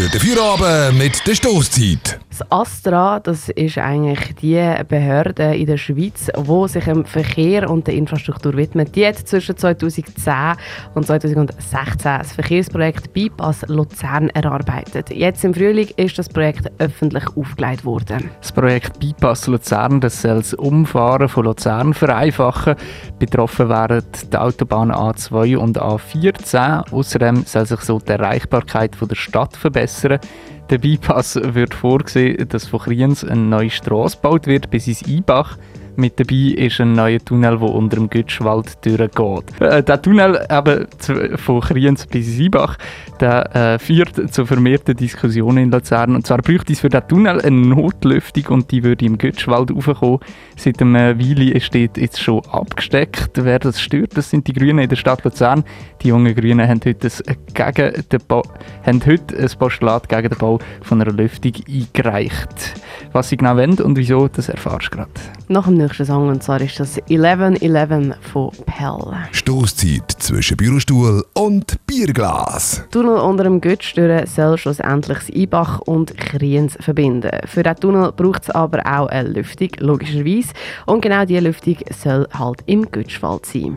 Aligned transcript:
Guten 0.00 0.18
Feierabend 0.18 0.96
mit 0.96 1.26
der 1.26 1.34
Stoßzeit. 1.34 2.20
Das 2.40 2.52
Astra, 2.52 3.20
das 3.20 3.50
ist 3.50 3.76
eigentlich 3.76 4.34
die 4.36 4.74
Behörde 4.88 5.54
in 5.54 5.66
der 5.66 5.76
Schweiz, 5.76 6.30
die 6.34 6.68
sich 6.68 6.84
dem 6.84 7.04
Verkehr 7.04 7.68
und 7.68 7.86
der 7.86 7.94
Infrastruktur 7.94 8.56
widmet. 8.56 8.96
Die 8.96 9.06
hat 9.06 9.16
zwischen 9.16 9.58
2010 9.58 10.14
und 10.94 11.06
2016 11.06 11.98
das 12.02 12.32
Verkehrsprojekt 12.32 13.12
Bypass 13.12 13.66
Luzern 13.68 14.30
erarbeitet. 14.30 15.10
Jetzt 15.10 15.44
im 15.44 15.52
Frühling 15.52 15.88
ist 15.96 16.18
das 16.18 16.30
Projekt 16.30 16.72
öffentlich 16.78 17.24
aufgelegt 17.36 17.84
worden. 17.84 18.30
Das 18.40 18.52
Projekt 18.52 18.98
Bypass 18.98 19.46
Luzern 19.46 20.00
das 20.00 20.22
soll 20.22 20.38
das 20.38 20.54
Umfahren 20.54 21.28
von 21.28 21.44
Luzern 21.44 21.92
vereinfachen. 21.92 22.76
Betroffen 23.18 23.68
wären 23.68 24.02
die 24.32 24.36
Autobahnen 24.36 24.94
A2 24.94 25.58
und 25.58 25.78
A14. 25.78 26.90
Außerdem 26.90 27.44
soll 27.44 27.66
sich 27.66 27.80
so 27.80 27.98
die 27.98 28.12
Erreichbarkeit 28.12 28.96
von 28.96 29.08
der 29.08 29.16
Stadt 29.16 29.54
verbessern. 29.56 30.20
Der 30.70 30.78
Bypass 30.78 31.34
wird 31.34 31.74
vorgesehen, 31.74 32.48
dass 32.48 32.68
von 32.68 32.78
Kriens 32.78 33.24
eine 33.24 33.40
neue 33.40 33.70
Straße 33.70 34.18
gebaut 34.18 34.46
wird 34.46 34.70
bis 34.70 34.86
ins 34.86 35.04
Einbach. 35.04 35.58
Mit 35.96 36.18
dabei 36.18 36.54
ist 36.56 36.80
ein 36.80 36.92
neuer 36.92 37.18
Tunnel, 37.18 37.58
der 37.58 37.68
unter 37.68 37.96
dem 37.96 38.08
Gütschwald 38.08 38.84
durchgeht. 38.84 39.60
Äh, 39.60 39.82
der 39.82 40.00
Tunnel 40.00 40.46
eben 40.50 40.86
von 41.36 41.60
Kriens 41.60 42.06
bis 42.06 42.26
Siebach 42.26 42.76
der, 43.20 43.54
äh, 43.54 43.78
führt 43.78 44.32
zu 44.32 44.46
vermehrten 44.46 44.96
Diskussionen 44.96 45.64
in 45.64 45.70
Luzern. 45.70 46.14
Und 46.14 46.26
zwar 46.26 46.38
bräuchte 46.38 46.72
es 46.72 46.80
für 46.80 46.88
den 46.88 47.06
Tunnel 47.06 47.40
eine 47.40 47.56
Notlüftung 47.56 48.46
und 48.46 48.70
die 48.70 48.82
würde 48.82 49.04
im 49.04 49.18
Gütschwald 49.18 49.70
raufkommen. 49.70 50.20
Seit 50.56 50.80
einer 50.80 51.18
Weile 51.18 51.50
ist 51.52 51.74
dort 51.74 51.96
jetzt 51.96 52.20
schon 52.20 52.42
abgesteckt. 52.50 53.32
Wer 53.34 53.58
das 53.58 53.80
stört, 53.80 54.16
das 54.16 54.30
sind 54.30 54.46
die 54.46 54.52
Grünen 54.52 54.80
in 54.80 54.88
der 54.88 54.96
Stadt 54.96 55.24
Luzern. 55.24 55.64
Die 56.02 56.08
jungen 56.08 56.34
Grünen 56.34 56.66
haben 56.66 56.80
heute, 56.84 57.08
ein, 57.26 57.36
gegen 57.54 58.04
den 58.10 58.20
haben 58.86 59.06
heute 59.06 59.38
ein 59.38 59.50
Postulat 59.58 60.08
gegen 60.08 60.28
den 60.28 60.38
Bau 60.38 60.58
von 60.82 61.00
einer 61.00 61.12
Lüftung 61.12 61.52
eingereicht. 61.68 62.74
Was 63.12 63.28
sie 63.28 63.36
genau 63.36 63.56
wollen 63.56 63.78
und 63.80 63.96
wieso, 63.96 64.28
das 64.28 64.48
erfahrst 64.48 64.86
du 64.86 64.96
gerade. 64.96 65.10
Nach 65.48 65.66
dem 65.66 65.74
nächsten 65.74 66.04
Song, 66.04 66.28
und 66.28 66.42
zwar 66.42 66.60
ist 66.60 66.78
das 66.78 66.98
1111 67.08 68.16
von 68.20 68.50
Pell. 68.66 69.16
Stoßzeit 69.32 70.10
zwischen 70.18 70.56
Bürostuhl 70.56 71.24
und 71.34 71.84
Bierglas. 71.86 72.84
Tunnel 72.90 73.16
unter 73.16 73.44
dem 73.44 73.60
Götzstüren 73.60 74.26
soll 74.26 74.58
schlussendlich 74.58 75.18
das 75.18 75.34
Einbach 75.34 75.80
und 75.80 76.16
Kriens 76.16 76.76
verbinden. 76.80 77.30
Für 77.46 77.62
diesen 77.62 77.80
Tunnel 77.80 78.12
braucht 78.12 78.44
es 78.44 78.50
aber 78.50 78.80
auch 78.86 79.08
eine 79.08 79.28
Lüftung, 79.28 79.70
logischerweise. 79.78 80.52
Und 80.86 81.02
genau 81.02 81.24
diese 81.24 81.40
Lüftung 81.40 81.76
soll 81.90 82.26
halt 82.38 82.60
im 82.66 82.90
Götzwald 82.90 83.46
sein. 83.46 83.76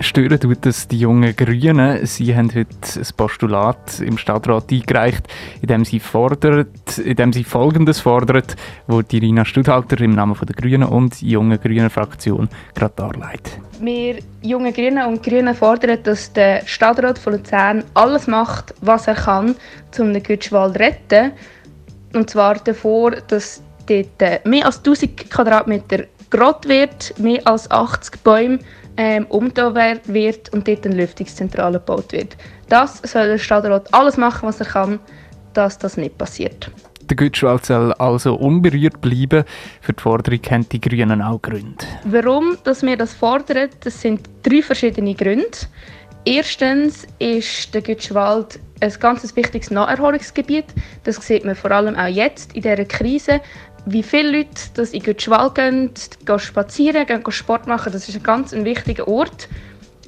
Stören 0.00 0.38
tut 0.38 0.64
es 0.64 0.86
die 0.86 1.00
jungen 1.00 1.34
Grünen. 1.34 2.06
Sie 2.06 2.34
haben 2.36 2.54
heute 2.54 2.68
ein 2.94 3.06
Postulat 3.16 3.98
im 3.98 4.16
Stadtrat 4.16 4.70
eingereicht, 4.70 5.26
in 5.60 5.66
dem 5.66 5.84
sie, 5.84 5.98
fordert, 5.98 6.98
in 6.98 7.16
dem 7.16 7.32
sie 7.32 7.42
Folgendes 7.42 7.98
fordert, 7.98 8.54
wo 8.86 9.02
die 9.02 9.18
Rina 9.18 9.44
Studhalter 9.44 10.00
im 10.00 10.12
Namen 10.12 10.36
der 10.40 10.54
Grünen 10.54 10.84
und 10.84 11.20
die 11.20 11.30
junge 11.30 11.58
Grünen 11.58 11.90
Fraktion 11.90 12.48
gerade 12.76 12.94
darlegt. 12.94 13.58
Wir 13.80 14.20
junge 14.40 14.72
Grünen 14.72 15.04
und 15.04 15.20
Grünen 15.20 15.56
fordern, 15.56 15.98
dass 16.04 16.32
der 16.32 16.64
Stadtrat 16.64 17.18
von 17.18 17.32
Luzern 17.32 17.82
alles 17.94 18.28
macht, 18.28 18.74
was 18.80 19.08
er 19.08 19.16
kann, 19.16 19.56
um 19.98 20.12
den 20.12 20.22
Gütschwald 20.22 20.74
zu 20.74 20.80
retten. 20.80 21.32
Und 22.14 22.30
zwar 22.30 22.54
davor, 22.54 23.16
dass 23.26 23.62
dort 23.86 24.46
mehr 24.46 24.64
als 24.64 24.78
1000 24.78 25.28
Quadratmeter 25.28 26.04
gerott 26.30 26.68
wird, 26.68 27.18
mehr 27.18 27.40
als 27.46 27.68
80 27.68 28.22
Bäume 28.22 28.60
ähm, 28.98 29.26
umgetan 29.28 30.00
wird 30.04 30.52
und 30.52 30.68
dort 30.68 30.84
eine 30.84 30.96
Lüftungszentrale 30.96 31.78
gebaut 31.78 32.12
wird. 32.12 32.36
Das 32.68 33.00
soll 33.04 33.28
der 33.28 33.38
Stadtrat 33.38 33.94
alles 33.94 34.16
machen, 34.16 34.48
was 34.48 34.60
er 34.60 34.66
kann, 34.66 34.98
dass 35.54 35.78
das 35.78 35.96
nicht 35.96 36.18
passiert. 36.18 36.70
Der 37.08 37.16
Gütschwald 37.16 37.64
soll 37.64 37.94
also 37.94 38.34
unberührt 38.34 39.00
bleiben. 39.00 39.44
Für 39.80 39.94
die 39.94 40.02
Forderung 40.02 40.40
haben 40.50 40.68
die 40.68 40.80
Grünen 40.80 41.22
auch 41.22 41.40
Gründe. 41.40 41.86
Warum 42.04 42.58
dass 42.64 42.82
wir 42.82 42.98
das 42.98 43.14
fordern, 43.14 43.70
das 43.80 44.02
sind 44.02 44.28
drei 44.42 44.60
verschiedene 44.60 45.14
Gründe. 45.14 45.46
Erstens 46.26 47.06
ist 47.18 47.72
der 47.72 47.80
Gütschwald 47.80 48.60
ein 48.80 48.92
ganz 49.00 49.34
wichtiges 49.34 49.70
Naherholungsgebiet. 49.70 50.66
Das 51.04 51.16
sieht 51.16 51.44
man 51.44 51.54
vor 51.54 51.70
allem 51.70 51.96
auch 51.96 52.08
jetzt 52.08 52.54
in 52.54 52.62
dieser 52.62 52.84
Krise 52.84 53.40
wie 53.92 54.02
viele 54.02 54.38
Leute 54.38 54.60
das 54.74 54.90
in 54.90 55.02
Gütschwald 55.02 55.54
gehen, 55.54 55.90
gehen 56.24 56.38
spazieren, 56.38 57.06
gehen 57.06 57.22
Sport 57.30 57.66
machen. 57.66 57.92
Das 57.92 58.08
ist 58.08 58.16
ein 58.16 58.22
ganz 58.22 58.52
ein 58.52 58.64
wichtiger 58.64 59.08
Ort, 59.08 59.48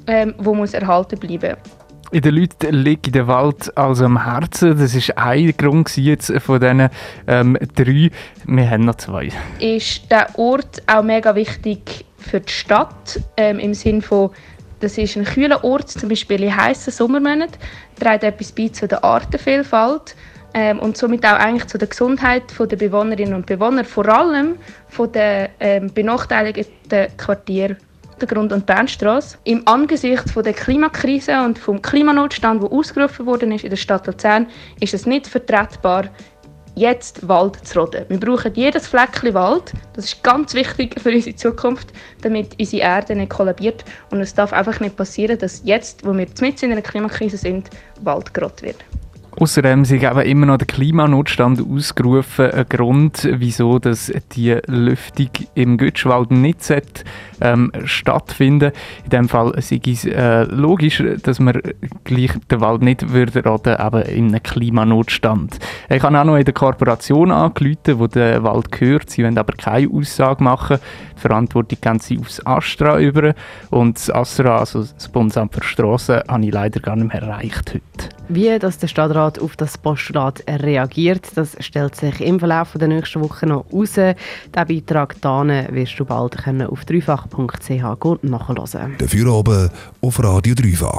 ähm, 0.07 0.35
wo 0.39 0.55
muss 0.55 0.75
erhalten 0.75 1.19
bleiben 1.19 1.57
in 2.13 2.23
den 2.23 2.35
Leuten 2.35 2.75
liegt 2.75 3.15
der 3.15 3.27
Wald 3.27 3.77
also 3.77 4.05
am 4.05 4.25
Herzen. 4.25 4.77
Das 4.79 4.95
ist 4.95 5.17
ein 5.17 5.55
Grund 5.57 5.97
jetzt 5.97 6.33
von 6.41 6.61
diesen 6.61 6.91
ähm, 7.27 7.57
drei. 7.75 8.11
Wir 8.47 8.71
haben 8.71 8.85
noch 8.85 8.97
zwei. 8.97 9.29
Ist 9.61 10.11
der 10.11 10.27
Ort 10.39 10.83
auch 10.87 11.03
mega 11.03 11.35
wichtig 11.35 12.05
für 12.19 12.41
die 12.41 12.53
Stadt 12.53 13.21
ähm, 13.37 13.59
im 13.59 13.75
Sinne 13.75 14.03
von 14.03 14.31
das 14.81 14.97
ist 14.97 15.15
ein 15.17 15.25
kühler 15.25 15.63
Ort, 15.63 15.91
zum 15.91 16.09
Beispiel 16.09 16.43
in 16.43 16.57
heißen 16.57 16.91
Sommermonaten, 16.91 17.59
trägt 17.99 18.25
etwas 18.25 18.53
bei 18.53 18.69
zu 18.69 18.89
der 18.89 19.05
Artenvielfalt 19.05 20.17
ähm, 20.55 20.79
und 20.79 20.97
somit 20.97 21.25
auch 21.25 21.39
eigentlich 21.39 21.67
zu 21.67 21.79
der 21.79 21.89
Gesundheit 21.89 22.43
der 22.59 22.77
Bewohnerinnen 22.77 23.35
und 23.35 23.47
Bewohner, 23.47 23.85
vor 23.85 24.09
allem 24.09 24.57
von 24.89 25.11
den 25.13 25.49
ähm, 25.61 25.93
benachteiligten 25.93 27.09
Quartieren 27.17 27.77
der 28.21 28.29
Grund- 28.29 28.53
und 28.53 28.67
Bernstraße. 28.67 29.39
Im 29.45 29.67
Angesicht 29.67 30.29
von 30.31 30.45
der 30.45 30.53
Klimakrise 30.53 31.43
und 31.43 31.59
vom 31.59 31.81
Klimanotstand, 31.81 32.63
der 32.63 32.71
ausgerufen 32.71 33.27
worden 33.27 33.53
ist 33.53 33.65
in 33.65 33.71
der 33.71 33.77
Stadt 33.77 34.07
Luzern, 34.07 34.47
ist 34.81 34.95
es 34.95 35.07
nicht 35.07 35.27
vertretbar, 35.27 36.05
jetzt 36.77 37.27
Wald 37.29 37.57
zu 37.67 37.81
roden. 37.81 38.05
Wir 38.09 38.21
brauchen 38.21 38.55
jedes 38.55 38.87
Fleckchen 38.87 39.35
Wald. 39.35 39.73
Das 39.95 40.07
ist 40.07 40.23
ganz 40.23 40.55
wichtig 40.55 41.01
für 41.01 41.11
unsere 41.11 41.37
Zukunft, 41.37 41.93
damit 42.23 42.59
unsere 42.59 42.83
Erde 42.83 43.17
nicht 43.17 43.31
kollabiert. 43.31 43.85
Und 44.11 44.21
es 44.21 44.35
darf 44.35 44.53
einfach 44.53 44.81
nicht 44.81 44.97
passieren, 44.97 45.39
dass 45.39 45.63
jetzt, 45.65 46.05
wo 46.05 46.17
wir 46.17 46.27
mitten 46.41 46.65
in 46.65 46.73
einer 46.73 46.83
Klimakrise 46.83 47.37
sind, 47.37 47.71
Wald 48.03 48.33
gerottet 48.33 48.63
wird. 48.63 49.00
Außerdem 49.41 49.87
sind 49.87 50.03
eben 50.03 50.21
immer 50.21 50.45
noch 50.45 50.59
der 50.59 50.67
Klimanotstand 50.67 51.65
ausgerufen, 51.67 52.51
ein 52.51 52.67
Grund, 52.69 53.27
wieso 53.39 53.79
dass 53.79 54.13
die 54.33 54.59
Lüftung 54.67 55.31
im 55.55 55.79
Gütschwald 55.79 56.31
nicht 56.31 56.63
sollte, 56.63 57.05
ähm, 57.41 57.73
stattfinden 57.87 58.73
In 59.05 59.11
dem 59.11 59.29
Fall 59.31 59.53
ist 59.53 59.73
es 59.73 60.05
äh, 60.05 60.43
logisch, 60.43 61.03
dass 61.23 61.41
man 61.41 61.59
gleich 62.05 62.33
den 62.51 62.61
Wald 62.61 62.83
nicht 62.83 63.15
würde 63.15 63.43
roden, 63.43 63.77
aber 63.77 64.05
in 64.11 64.29
einem 64.29 64.43
Klimanotstand. 64.43 65.59
Ich 65.89 66.03
habe 66.03 66.21
auch 66.21 66.25
noch 66.25 66.37
in 66.37 66.45
der 66.45 66.53
Kooperation 66.53 67.31
angerufen, 67.31 67.99
wo 67.99 68.09
der 68.09 68.43
Wald 68.43 68.71
gehört. 68.71 69.09
Sie 69.09 69.25
wollen 69.25 69.39
aber 69.39 69.55
keine 69.55 69.91
Aussage 69.91 70.45
machen. 70.45 70.81
Die 71.17 71.21
Verantwortung 71.21 71.79
gehen 71.81 71.99
sie 71.99 72.19
aufs 72.19 72.45
Astra 72.45 73.01
über 73.01 73.35
und 73.71 73.97
das 73.97 74.11
Astra, 74.11 74.59
also 74.59 74.81
das 74.81 75.09
Bundesamt 75.09 75.55
für 75.55 75.65
Strassen, 75.65 76.21
habe 76.29 76.45
ich 76.45 76.53
leider 76.53 76.81
gar 76.81 76.97
nicht 76.97 77.11
mehr 77.11 77.23
erreicht 77.23 77.73
heute. 77.73 78.20
Wie 78.33 78.57
dass 78.61 78.79
der 78.79 78.87
Stadtrat 78.87 79.41
auf 79.41 79.57
das 79.57 79.77
Postulat 79.77 80.45
reagiert, 80.49 81.27
das 81.35 81.57
stellt 81.59 81.97
sich 81.97 82.21
im 82.21 82.39
Verlauf 82.39 82.77
der 82.79 82.87
nächsten 82.87 83.21
Woche 83.21 83.45
noch 83.45 83.65
raus. 83.73 83.95
Diesen 83.95 84.15
Beitrag 84.53 85.17
hier 85.21 85.67
wirst 85.73 85.99
du 85.99 86.05
bald 86.05 86.37
auf 86.47 86.85
dreifach.ch 86.85 88.23
nachhören. 88.23 88.95
Dafür 88.99 89.35
oben 89.35 89.71
auf 90.01 90.23
Radio 90.23 90.55
Dreifach. 90.55 90.99